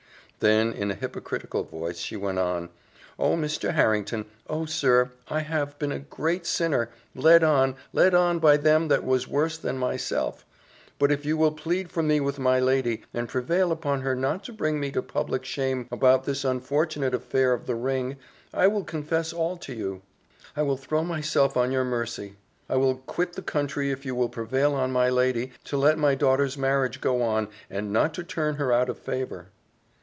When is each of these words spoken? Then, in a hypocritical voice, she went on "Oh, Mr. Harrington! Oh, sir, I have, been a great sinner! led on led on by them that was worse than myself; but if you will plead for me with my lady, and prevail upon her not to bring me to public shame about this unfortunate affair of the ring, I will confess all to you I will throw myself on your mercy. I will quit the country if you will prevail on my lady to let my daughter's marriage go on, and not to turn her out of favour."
Then, 0.39 0.73
in 0.73 0.89
a 0.89 0.95
hypocritical 0.95 1.61
voice, 1.61 1.99
she 1.99 2.15
went 2.17 2.39
on 2.39 2.69
"Oh, 3.19 3.35
Mr. 3.35 3.75
Harrington! 3.75 4.25
Oh, 4.49 4.65
sir, 4.65 5.11
I 5.27 5.41
have, 5.41 5.77
been 5.77 5.91
a 5.91 5.99
great 5.99 6.47
sinner! 6.47 6.89
led 7.13 7.43
on 7.43 7.75
led 7.93 8.15
on 8.15 8.39
by 8.39 8.57
them 8.57 8.87
that 8.87 9.03
was 9.05 9.27
worse 9.27 9.55
than 9.59 9.77
myself; 9.77 10.43
but 10.97 11.11
if 11.11 11.25
you 11.27 11.37
will 11.37 11.51
plead 11.51 11.91
for 11.91 12.01
me 12.01 12.19
with 12.19 12.39
my 12.39 12.59
lady, 12.59 13.03
and 13.13 13.29
prevail 13.29 13.71
upon 13.71 14.01
her 14.01 14.15
not 14.15 14.43
to 14.45 14.51
bring 14.51 14.79
me 14.79 14.89
to 14.93 15.03
public 15.03 15.45
shame 15.45 15.87
about 15.91 16.23
this 16.23 16.43
unfortunate 16.43 17.13
affair 17.13 17.53
of 17.53 17.67
the 17.67 17.75
ring, 17.75 18.17
I 18.51 18.65
will 18.65 18.83
confess 18.83 19.31
all 19.31 19.57
to 19.57 19.75
you 19.75 20.01
I 20.57 20.63
will 20.63 20.75
throw 20.75 21.03
myself 21.03 21.55
on 21.55 21.71
your 21.71 21.85
mercy. 21.85 22.37
I 22.67 22.77
will 22.77 22.95
quit 22.97 23.33
the 23.33 23.43
country 23.43 23.91
if 23.91 24.07
you 24.07 24.15
will 24.15 24.27
prevail 24.27 24.73
on 24.73 24.89
my 24.91 25.07
lady 25.07 25.51
to 25.65 25.77
let 25.77 25.99
my 25.99 26.15
daughter's 26.15 26.57
marriage 26.57 26.99
go 26.99 27.21
on, 27.21 27.47
and 27.69 27.93
not 27.93 28.15
to 28.15 28.23
turn 28.23 28.55
her 28.55 28.73
out 28.73 28.89
of 28.89 28.97
favour." 28.97 29.49